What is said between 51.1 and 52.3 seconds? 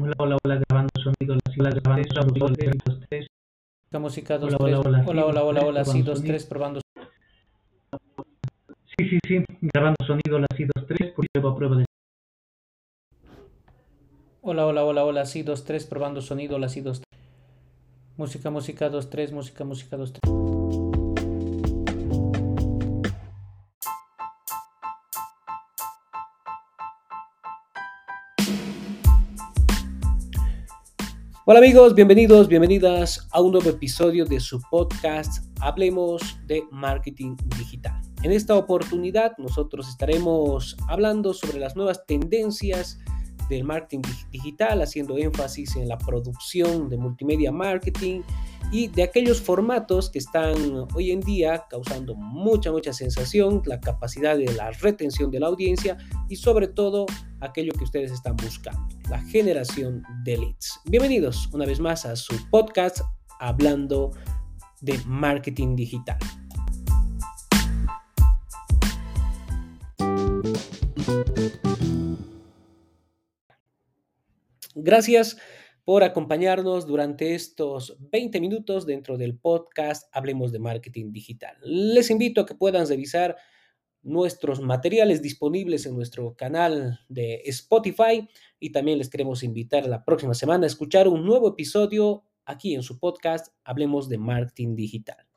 en día causando